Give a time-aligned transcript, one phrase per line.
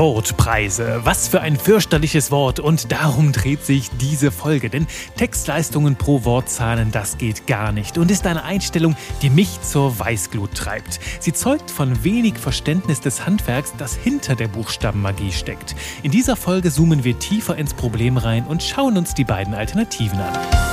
[0.00, 1.02] Wortpreise.
[1.04, 4.70] Was für ein fürchterliches Wort und darum dreht sich diese Folge.
[4.70, 4.86] Denn
[5.18, 9.98] Textleistungen pro Wort zahlen, das geht gar nicht und ist eine Einstellung, die mich zur
[9.98, 11.00] Weißglut treibt.
[11.20, 15.76] Sie zeugt von wenig Verständnis des Handwerks, das hinter der Buchstabenmagie steckt.
[16.02, 20.18] In dieser Folge zoomen wir tiefer ins Problem rein und schauen uns die beiden Alternativen
[20.18, 20.69] an.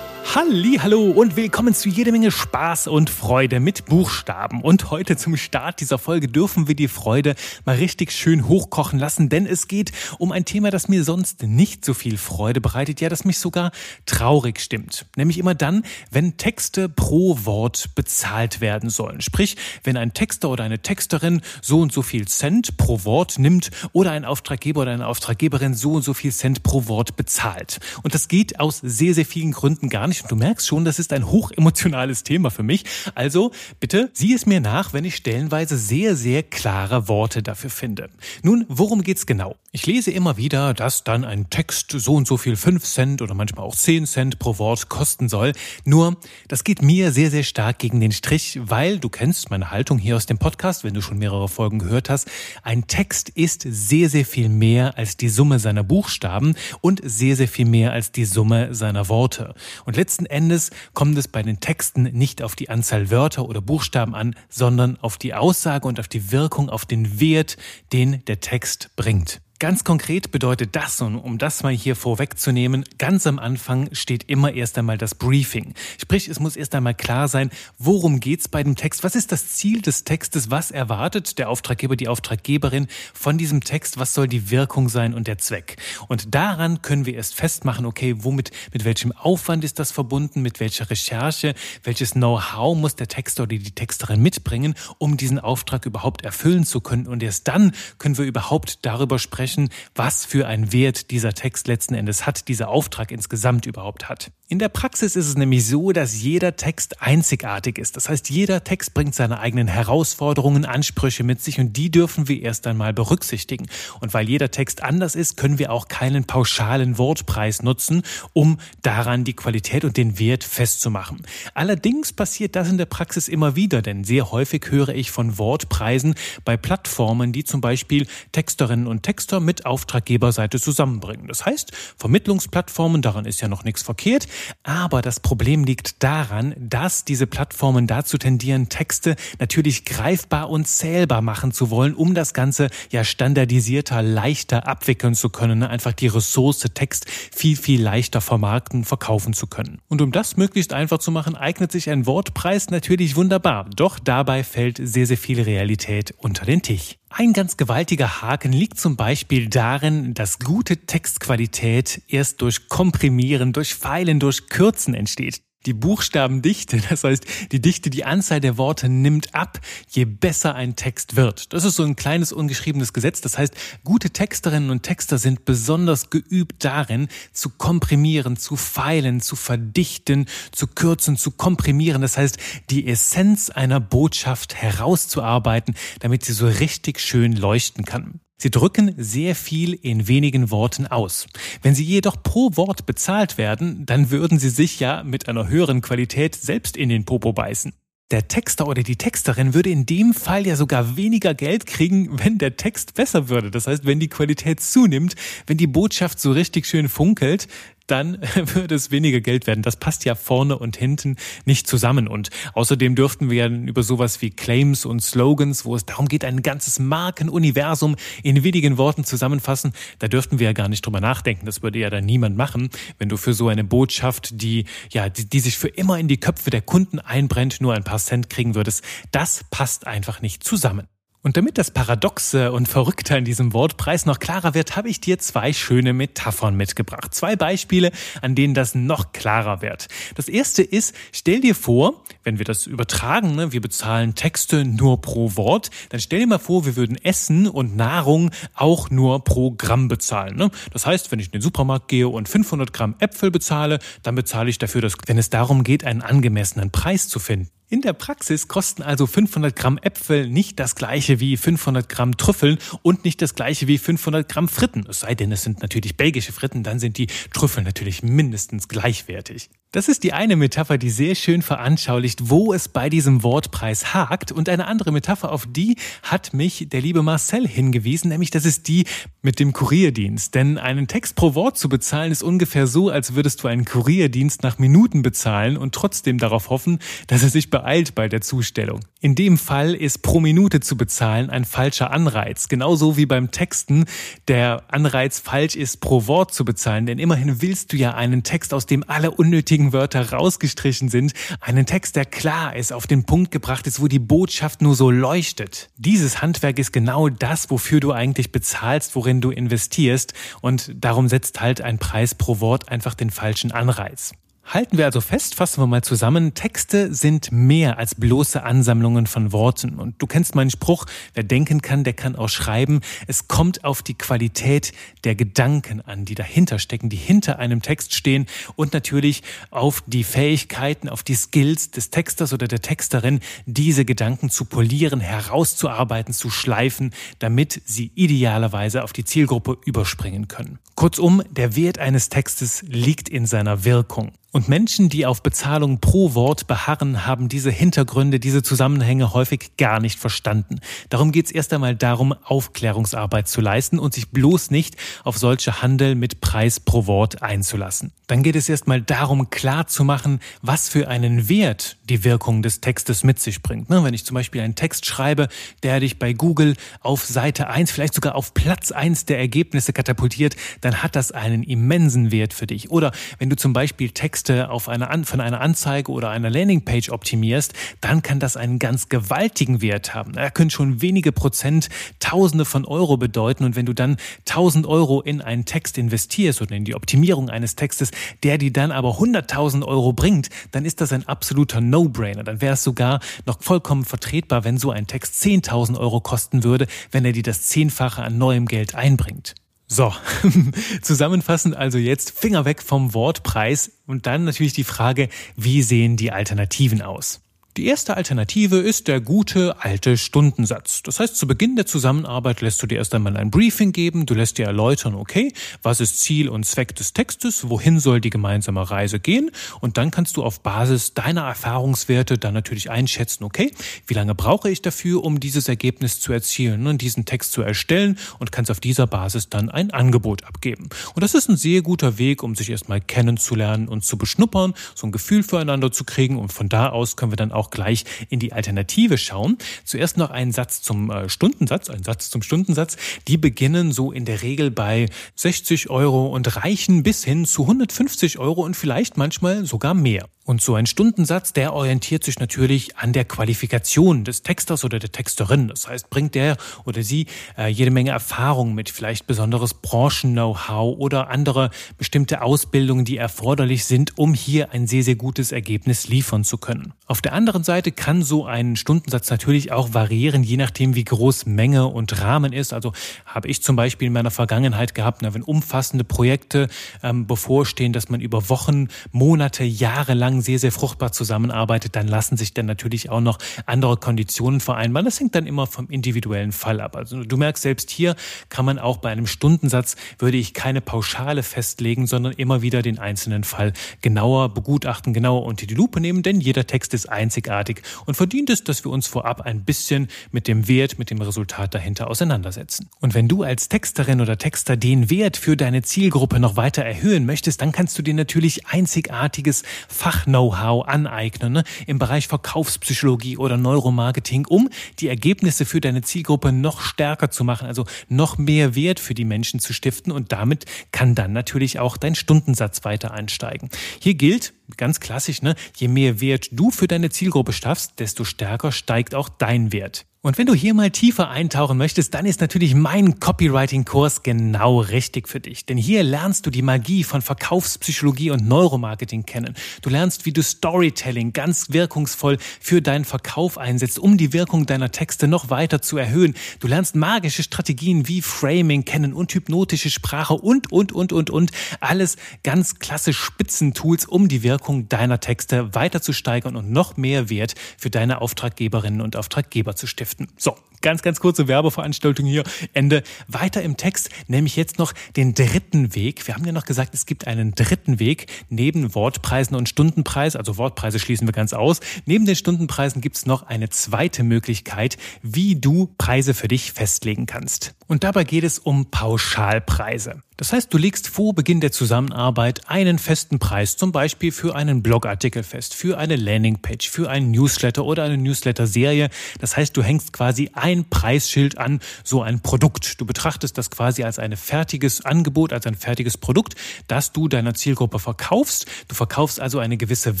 [0.38, 4.60] Hallo und willkommen zu jede Menge Spaß und Freude mit Buchstaben.
[4.60, 9.30] Und heute zum Start dieser Folge dürfen wir die Freude mal richtig schön hochkochen lassen,
[9.30, 13.08] denn es geht um ein Thema, das mir sonst nicht so viel Freude bereitet, ja,
[13.08, 13.70] das mich sogar
[14.04, 15.06] traurig stimmt.
[15.16, 19.22] Nämlich immer dann, wenn Texte pro Wort bezahlt werden sollen.
[19.22, 23.70] Sprich, wenn ein Texter oder eine Texterin so und so viel Cent pro Wort nimmt
[23.92, 27.80] oder ein Auftraggeber oder eine Auftraggeberin so und so viel Cent pro Wort bezahlt.
[28.02, 31.12] Und das geht aus sehr, sehr vielen Gründen gar nicht du merkst schon, das ist
[31.12, 32.84] ein hochemotionales Thema für mich.
[33.14, 38.10] Also bitte sieh es mir nach, wenn ich stellenweise sehr, sehr klare Worte dafür finde.
[38.42, 39.56] Nun, worum geht's genau?
[39.76, 43.34] Ich lese immer wieder, dass dann ein Text so und so viel 5 Cent oder
[43.34, 45.52] manchmal auch 10 Cent pro Wort kosten soll.
[45.84, 46.16] Nur,
[46.48, 50.16] das geht mir sehr, sehr stark gegen den Strich, weil du kennst meine Haltung hier
[50.16, 52.26] aus dem Podcast, wenn du schon mehrere Folgen gehört hast.
[52.62, 57.46] Ein Text ist sehr, sehr viel mehr als die Summe seiner Buchstaben und sehr, sehr
[57.46, 59.54] viel mehr als die Summe seiner Worte.
[59.84, 64.14] Und letzten Endes kommt es bei den Texten nicht auf die Anzahl Wörter oder Buchstaben
[64.14, 67.58] an, sondern auf die Aussage und auf die Wirkung, auf den Wert,
[67.92, 69.42] den der Text bringt.
[69.58, 74.52] Ganz konkret bedeutet das, und um das mal hier vorwegzunehmen, ganz am Anfang steht immer
[74.52, 75.72] erst einmal das Briefing.
[75.98, 77.48] Sprich, es muss erst einmal klar sein,
[77.78, 81.96] worum geht's bei dem Text, was ist das Ziel des Textes, was erwartet der Auftraggeber,
[81.96, 85.78] die Auftraggeberin von diesem Text, was soll die Wirkung sein und der Zweck.
[86.06, 90.60] Und daran können wir erst festmachen, okay, womit, mit welchem Aufwand ist das verbunden, mit
[90.60, 96.26] welcher Recherche, welches Know-how muss der Texter oder die Texterin mitbringen, um diesen Auftrag überhaupt
[96.26, 97.06] erfüllen zu können.
[97.06, 101.68] Und erst dann können wir überhaupt darüber sprechen, sprechen, was für einen Wert dieser Text
[101.68, 104.32] letzten Endes hat, dieser Auftrag insgesamt überhaupt hat.
[104.48, 107.96] In der Praxis ist es nämlich so, dass jeder Text einzigartig ist.
[107.96, 112.40] Das heißt, jeder Text bringt seine eigenen Herausforderungen, Ansprüche mit sich und die dürfen wir
[112.40, 113.66] erst einmal berücksichtigen.
[113.98, 118.04] Und weil jeder Text anders ist, können wir auch keinen pauschalen Wortpreis nutzen,
[118.34, 121.26] um daran die Qualität und den Wert festzumachen.
[121.54, 126.14] Allerdings passiert das in der Praxis immer wieder, denn sehr häufig höre ich von Wortpreisen
[126.44, 131.26] bei Plattformen, die zum Beispiel Texterinnen und Texter mit Auftraggeberseite zusammenbringen.
[131.26, 134.28] Das heißt, Vermittlungsplattformen, daran ist ja noch nichts verkehrt,
[134.62, 141.22] aber das Problem liegt daran, dass diese Plattformen dazu tendieren, Texte natürlich greifbar und zählbar
[141.22, 146.66] machen zu wollen, um das Ganze ja standardisierter, leichter abwickeln zu können, einfach die Ressource
[146.74, 149.80] Text viel, viel leichter vermarkten, verkaufen zu können.
[149.88, 153.68] Und um das möglichst einfach zu machen, eignet sich ein Wortpreis natürlich wunderbar.
[153.74, 156.96] Doch dabei fällt sehr, sehr viel Realität unter den Tisch.
[157.08, 163.74] Ein ganz gewaltiger Haken liegt zum Beispiel darin, dass gute Textqualität erst durch Komprimieren, durch
[163.74, 165.40] Feilen, durch Kürzen entsteht.
[165.64, 170.76] Die Buchstabendichte, das heißt die Dichte, die Anzahl der Worte nimmt ab, je besser ein
[170.76, 171.52] Text wird.
[171.52, 173.20] Das ist so ein kleines ungeschriebenes Gesetz.
[173.20, 179.36] Das heißt, gute Texterinnen und Texter sind besonders geübt darin, zu komprimieren, zu feilen, zu
[179.36, 182.02] verdichten, zu kürzen, zu komprimieren.
[182.02, 182.38] Das heißt,
[182.70, 188.20] die Essenz einer Botschaft herauszuarbeiten, damit sie so richtig schön leuchten kann.
[188.38, 191.26] Sie drücken sehr viel in wenigen Worten aus.
[191.62, 195.80] Wenn Sie jedoch pro Wort bezahlt werden, dann würden Sie sich ja mit einer höheren
[195.80, 197.72] Qualität selbst in den Popo beißen.
[198.12, 202.38] Der Texter oder die Texterin würde in dem Fall ja sogar weniger Geld kriegen, wenn
[202.38, 203.50] der Text besser würde.
[203.50, 205.16] Das heißt, wenn die Qualität zunimmt,
[205.48, 207.48] wenn die Botschaft so richtig schön funkelt,
[207.86, 209.62] dann würde es weniger Geld werden.
[209.62, 212.08] Das passt ja vorne und hinten nicht zusammen.
[212.08, 216.24] Und außerdem dürften wir ja über sowas wie Claims und Slogans, wo es darum geht,
[216.24, 221.46] ein ganzes Markenuniversum in wenigen Worten zusammenfassen, da dürften wir ja gar nicht drüber nachdenken.
[221.46, 225.28] Das würde ja dann niemand machen, wenn du für so eine Botschaft, die, ja, die,
[225.28, 228.54] die sich für immer in die Köpfe der Kunden einbrennt, nur ein paar Cent kriegen
[228.54, 228.82] würdest.
[229.12, 230.88] Das passt einfach nicht zusammen.
[231.26, 235.18] Und damit das Paradoxe und Verrückte an diesem Wortpreis noch klarer wird, habe ich dir
[235.18, 237.12] zwei schöne Metaphern mitgebracht.
[237.16, 237.90] Zwei Beispiele,
[238.22, 239.88] an denen das noch klarer wird.
[240.14, 245.00] Das erste ist, stell dir vor, wenn wir das übertragen, ne, wir bezahlen Texte nur
[245.00, 249.50] pro Wort, dann stell dir mal vor, wir würden Essen und Nahrung auch nur pro
[249.50, 250.36] Gramm bezahlen.
[250.36, 250.52] Ne?
[250.72, 254.48] Das heißt, wenn ich in den Supermarkt gehe und 500 Gramm Äpfel bezahle, dann bezahle
[254.48, 257.50] ich dafür, dass, wenn es darum geht, einen angemessenen Preis zu finden.
[257.68, 262.58] In der Praxis kosten also 500 Gramm Äpfel nicht das gleiche wie 500 Gramm Trüffeln
[262.82, 264.86] und nicht das gleiche wie 500 Gramm Fritten.
[264.88, 269.50] Es sei denn, es sind natürlich belgische Fritten, dann sind die Trüffel natürlich mindestens gleichwertig.
[269.72, 274.32] Das ist die eine Metapher, die sehr schön veranschaulicht, wo es bei diesem Wortpreis hakt.
[274.32, 278.68] Und eine andere Metapher, auf die hat mich der liebe Marcel hingewiesen, nämlich das ist
[278.68, 278.84] die
[279.22, 280.34] mit dem Kurierdienst.
[280.34, 284.42] Denn einen Text pro Wort zu bezahlen ist ungefähr so, als würdest du einen Kurierdienst
[284.42, 286.78] nach Minuten bezahlen und trotzdem darauf hoffen,
[287.08, 288.80] dass er sich beeilt bei der Zustellung.
[289.00, 292.48] In dem Fall ist pro Minute zu bezahlen ein falscher Anreiz.
[292.48, 293.84] Genauso wie beim Texten
[294.28, 296.86] der Anreiz falsch ist, pro Wort zu bezahlen.
[296.86, 301.14] Denn immerhin willst du ja einen Text, aus dem alle unnötigen wichtigen Wörter rausgestrichen sind.
[301.40, 304.90] Einen Text, der klar ist, auf den Punkt gebracht ist, wo die Botschaft nur so
[304.90, 305.70] leuchtet.
[305.78, 310.12] Dieses Handwerk ist genau das, wofür du eigentlich bezahlst, worin du investierst.
[310.42, 314.12] Und darum setzt halt ein Preis pro Wort einfach den falschen Anreiz.
[314.48, 319.32] Halten wir also fest, fassen wir mal zusammen, Texte sind mehr als bloße Ansammlungen von
[319.32, 319.74] Worten.
[319.80, 322.80] Und du kennst meinen Spruch, wer denken kann, der kann auch schreiben.
[323.08, 324.72] Es kommt auf die Qualität
[325.02, 330.04] der Gedanken an, die dahinter stecken, die hinter einem Text stehen und natürlich auf die
[330.04, 336.30] Fähigkeiten, auf die Skills des Texters oder der Texterin, diese Gedanken zu polieren, herauszuarbeiten, zu
[336.30, 340.60] schleifen, damit sie idealerweise auf die Zielgruppe überspringen können.
[340.76, 344.12] Kurzum, der Wert eines Textes liegt in seiner Wirkung.
[344.36, 349.80] Und Menschen, die auf Bezahlung pro Wort beharren, haben diese Hintergründe, diese Zusammenhänge häufig gar
[349.80, 350.60] nicht verstanden.
[350.90, 355.62] Darum geht es erst einmal darum, Aufklärungsarbeit zu leisten und sich bloß nicht auf solche
[355.62, 357.92] Handel mit Preis pro Wort einzulassen.
[358.08, 363.04] Dann geht es erst mal darum, klarzumachen, was für einen Wert die Wirkung des Textes
[363.04, 363.70] mit sich bringt.
[363.70, 365.28] Ne, wenn ich zum Beispiel einen Text schreibe,
[365.62, 370.36] der dich bei Google auf Seite 1, vielleicht sogar auf Platz 1 der Ergebnisse katapultiert,
[370.60, 372.70] dann hat das einen immensen Wert für dich.
[372.70, 376.90] Oder wenn du zum Beispiel Text Texte auf eine, von einer Anzeige oder einer Landingpage
[376.90, 380.14] optimierst, dann kann das einen ganz gewaltigen Wert haben.
[380.14, 381.68] Er können schon wenige Prozent
[382.00, 383.44] Tausende von Euro bedeuten.
[383.44, 383.96] Und wenn du dann
[384.28, 387.90] 1000 Euro in einen Text investierst oder in die Optimierung eines Textes,
[388.22, 392.24] der dir dann aber 100.000 Euro bringt, dann ist das ein absoluter No-Brainer.
[392.24, 396.66] Dann wäre es sogar noch vollkommen vertretbar, wenn so ein Text 10.000 Euro kosten würde,
[396.90, 399.34] wenn er dir das Zehnfache an neuem Geld einbringt.
[399.68, 399.92] So,
[400.82, 406.12] zusammenfassend also jetzt Finger weg vom Wortpreis und dann natürlich die Frage, wie sehen die
[406.12, 407.25] Alternativen aus?
[407.56, 410.82] Die erste Alternative ist der gute alte Stundensatz.
[410.82, 414.12] Das heißt, zu Beginn der Zusammenarbeit lässt du dir erst einmal ein Briefing geben, du
[414.12, 415.32] lässt dir erläutern, okay,
[415.62, 419.30] was ist Ziel und Zweck des Textes, wohin soll die gemeinsame Reise gehen
[419.62, 423.50] und dann kannst du auf Basis deiner Erfahrungswerte dann natürlich einschätzen, okay,
[423.86, 427.98] wie lange brauche ich dafür, um dieses Ergebnis zu erzielen und diesen Text zu erstellen
[428.18, 430.68] und kannst auf dieser Basis dann ein Angebot abgeben.
[430.94, 434.86] Und das ist ein sehr guter Weg, um sich erstmal kennenzulernen und zu beschnuppern, so
[434.86, 437.84] ein Gefühl füreinander zu kriegen und von da aus können wir dann auch auch gleich
[438.08, 439.38] in die Alternative schauen.
[439.64, 442.76] Zuerst noch ein Satz zum äh, Stundensatz, ein Satz zum Stundensatz.
[443.08, 448.18] Die beginnen so in der Regel bei 60 Euro und reichen bis hin zu 150
[448.18, 450.08] Euro und vielleicht manchmal sogar mehr.
[450.26, 454.90] Und so ein Stundensatz, der orientiert sich natürlich an der Qualifikation des Texters oder der
[454.90, 455.46] Texterin.
[455.46, 457.06] Das heißt, bringt der oder sie
[457.38, 463.98] äh, jede Menge Erfahrung mit, vielleicht besonderes Branchen-Know-how oder andere bestimmte Ausbildungen, die erforderlich sind,
[463.98, 466.72] um hier ein sehr, sehr gutes Ergebnis liefern zu können.
[466.86, 471.26] Auf der anderen Seite kann so ein Stundensatz natürlich auch variieren, je nachdem, wie groß
[471.26, 472.52] Menge und Rahmen ist.
[472.52, 472.72] Also
[473.04, 476.48] habe ich zum Beispiel in meiner Vergangenheit gehabt, wenn umfassende Projekte
[476.82, 482.16] ähm, bevorstehen, dass man über Wochen, Monate, Jahre lang sehr, sehr fruchtbar zusammenarbeitet, dann lassen
[482.16, 484.84] sich dann natürlich auch noch andere Konditionen vereinbaren.
[484.84, 486.76] Das hängt dann immer vom individuellen Fall ab.
[486.76, 487.96] Also du merkst, selbst hier
[488.28, 492.78] kann man auch bei einem Stundensatz, würde ich keine Pauschale festlegen, sondern immer wieder den
[492.78, 497.96] einzelnen Fall genauer begutachten, genauer unter die Lupe nehmen, denn jeder Text ist einzigartig und
[497.96, 501.88] verdient es, dass wir uns vorab ein bisschen mit dem Wert, mit dem Resultat dahinter
[501.88, 502.68] auseinandersetzen.
[502.80, 507.06] Und wenn du als Texterin oder Texter den Wert für deine Zielgruppe noch weiter erhöhen
[507.06, 513.36] möchtest, dann kannst du dir natürlich einzigartiges Fach Fach-Know-how aneignen ne, im Bereich Verkaufspsychologie oder
[513.36, 518.78] Neuromarketing, um die Ergebnisse für deine Zielgruppe noch stärker zu machen, also noch mehr Wert
[518.78, 523.48] für die Menschen zu stiften und damit kann dann natürlich auch dein Stundensatz weiter ansteigen.
[523.80, 528.52] Hier gilt, ganz klassisch, ne, je mehr Wert du für deine Zielgruppe schaffst, desto stärker
[528.52, 529.86] steigt auch dein Wert.
[530.06, 535.08] Und wenn du hier mal tiefer eintauchen möchtest, dann ist natürlich mein Copywriting-Kurs genau richtig
[535.08, 535.46] für dich.
[535.46, 539.34] Denn hier lernst du die Magie von Verkaufspsychologie und Neuromarketing kennen.
[539.62, 544.70] Du lernst, wie du Storytelling ganz wirkungsvoll für deinen Verkauf einsetzt, um die Wirkung deiner
[544.70, 546.14] Texte noch weiter zu erhöhen.
[546.38, 551.32] Du lernst magische Strategien wie Framing kennen und hypnotische Sprache und, und, und, und, und.
[551.58, 557.10] Alles ganz klasse Spitzentools, um die Wirkung deiner Texte weiter zu steigern und noch mehr
[557.10, 559.95] Wert für deine Auftraggeberinnen und Auftraggeber zu stiften.
[559.96, 560.08] Schriften.
[560.18, 562.24] So, ganz, ganz kurze Werbeveranstaltung hier.
[562.52, 562.82] Ende.
[563.06, 566.04] Weiter im Text nämlich jetzt noch den dritten Weg.
[566.08, 570.16] Wir haben ja noch gesagt, es gibt einen dritten Weg neben Wortpreisen und Stundenpreis.
[570.16, 571.60] Also Wortpreise schließen wir ganz aus.
[571.84, 577.06] Neben den Stundenpreisen gibt es noch eine zweite Möglichkeit, wie du Preise für dich festlegen
[577.06, 577.54] kannst.
[577.68, 580.02] Und dabei geht es um Pauschalpreise.
[580.16, 584.62] Das heißt, du legst vor Beginn der Zusammenarbeit einen festen Preis, zum Beispiel für einen
[584.62, 588.88] Blogartikel fest, für eine Landingpage, für einen Newsletter oder eine Newsletter-Serie.
[589.20, 592.80] Das heißt, du hängst quasi ein Preisschild an so ein Produkt.
[592.80, 596.34] Du betrachtest das quasi als ein fertiges Angebot, als ein fertiges Produkt,
[596.68, 598.46] das du deiner Zielgruppe verkaufst.
[598.68, 600.00] Du verkaufst also eine gewisse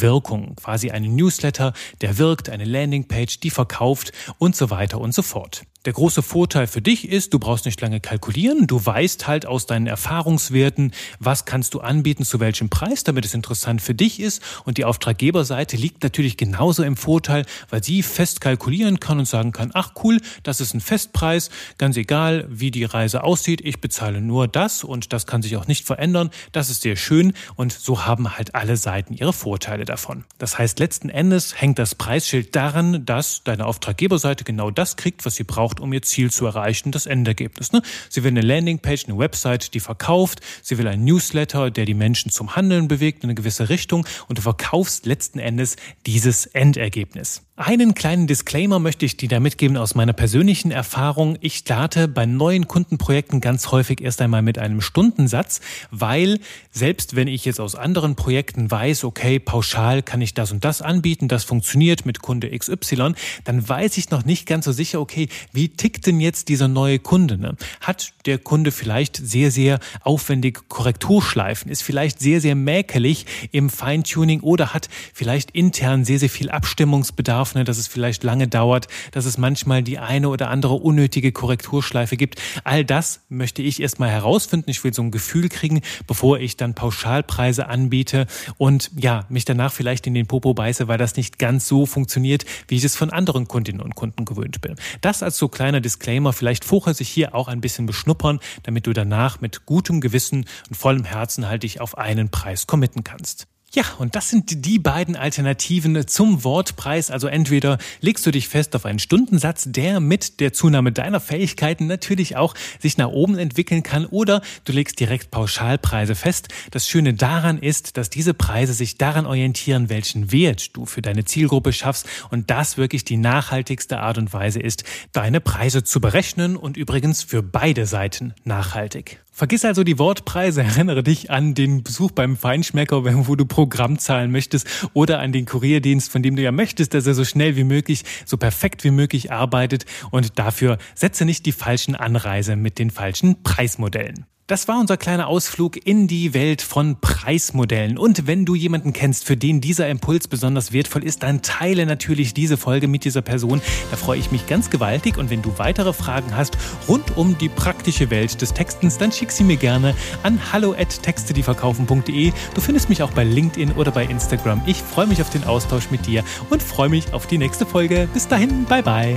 [0.00, 5.22] Wirkung, quasi einen Newsletter, der wirkt, eine Landingpage, die verkauft und so weiter und so
[5.22, 5.64] fort.
[5.86, 9.66] Der große Vorteil für dich ist, du brauchst nicht lange kalkulieren, du weißt halt aus
[9.66, 10.90] deinen Erfahrungswerten,
[11.20, 14.42] was kannst du anbieten, zu welchem Preis, damit es interessant für dich ist.
[14.64, 19.52] Und die Auftraggeberseite liegt natürlich genauso im Vorteil, weil sie fest kalkulieren kann und sagen
[19.52, 24.20] kann, ach cool, das ist ein Festpreis, ganz egal, wie die Reise aussieht, ich bezahle
[24.20, 28.04] nur das und das kann sich auch nicht verändern, das ist sehr schön und so
[28.04, 30.24] haben halt alle Seiten ihre Vorteile davon.
[30.38, 35.36] Das heißt, letzten Endes hängt das Preisschild daran, dass deine Auftraggeberseite genau das kriegt, was
[35.36, 37.72] sie braucht, braucht, um ihr Ziel zu erreichen, das Endergebnis.
[37.72, 37.82] Ne?
[38.08, 40.40] Sie will eine Landingpage, eine Website, die verkauft.
[40.62, 44.06] Sie will einen Newsletter, der die Menschen zum Handeln bewegt in eine gewisse Richtung.
[44.28, 47.45] Und du verkaufst letzten Endes dieses Endergebnis.
[47.58, 51.38] Einen kleinen Disclaimer möchte ich dir da mitgeben aus meiner persönlichen Erfahrung.
[51.40, 56.38] Ich starte bei neuen Kundenprojekten ganz häufig erst einmal mit einem Stundensatz, weil
[56.70, 60.82] selbst wenn ich jetzt aus anderen Projekten weiß, okay, pauschal kann ich das und das
[60.82, 65.30] anbieten, das funktioniert mit Kunde XY, dann weiß ich noch nicht ganz so sicher, okay,
[65.54, 67.38] wie tickt denn jetzt dieser neue Kunde?
[67.38, 67.56] Ne?
[67.80, 74.40] Hat der Kunde vielleicht sehr, sehr aufwendig Korrekturschleifen, ist vielleicht sehr, sehr mäkelig im Feintuning
[74.40, 78.88] oder hat vielleicht intern sehr, sehr viel Abstimmungsbedarf darf, ne, dass es vielleicht lange dauert,
[79.12, 82.40] dass es manchmal die eine oder andere unnötige Korrekturschleife gibt.
[82.64, 84.70] All das möchte ich erstmal herausfinden.
[84.70, 88.26] Ich will so ein Gefühl kriegen, bevor ich dann Pauschalpreise anbiete
[88.58, 92.44] und ja, mich danach vielleicht in den Popo beiße, weil das nicht ganz so funktioniert,
[92.68, 94.74] wie ich es von anderen Kundinnen und Kunden gewöhnt bin.
[95.00, 96.32] Das als so kleiner Disclaimer.
[96.32, 100.76] Vielleicht vorher sich hier auch ein bisschen beschnuppern, damit du danach mit gutem Gewissen und
[100.76, 103.46] vollem Herzen halt dich auf einen Preis committen kannst.
[103.76, 107.10] Ja, und das sind die beiden Alternativen zum Wortpreis.
[107.10, 111.86] Also entweder legst du dich fest auf einen Stundensatz, der mit der Zunahme deiner Fähigkeiten
[111.86, 116.48] natürlich auch sich nach oben entwickeln kann, oder du legst direkt Pauschalpreise fest.
[116.70, 121.26] Das Schöne daran ist, dass diese Preise sich daran orientieren, welchen Wert du für deine
[121.26, 126.56] Zielgruppe schaffst und das wirklich die nachhaltigste Art und Weise ist, deine Preise zu berechnen
[126.56, 129.20] und übrigens für beide Seiten nachhaltig.
[129.36, 134.32] Vergiss also die Wortpreise, erinnere dich an den Besuch beim Feinschmecker, wo du Programm zahlen
[134.32, 137.64] möchtest oder an den Kurierdienst, von dem du ja möchtest, dass er so schnell wie
[137.64, 142.90] möglich, so perfekt wie möglich arbeitet und dafür setze nicht die falschen Anreise mit den
[142.90, 144.24] falschen Preismodellen.
[144.48, 147.98] Das war unser kleiner Ausflug in die Welt von Preismodellen.
[147.98, 152.32] Und wenn du jemanden kennst, für den dieser Impuls besonders wertvoll ist, dann teile natürlich
[152.32, 153.60] diese Folge mit dieser Person.
[153.90, 155.18] Da freue ich mich ganz gewaltig.
[155.18, 159.32] Und wenn du weitere Fragen hast rund um die praktische Welt des Textens, dann schick
[159.32, 162.32] sie mir gerne an hallo@textedieverkaufen.de.
[162.54, 164.62] Du findest mich auch bei LinkedIn oder bei Instagram.
[164.66, 168.08] Ich freue mich auf den Austausch mit dir und freue mich auf die nächste Folge.
[168.14, 169.16] Bis dahin, bye bye.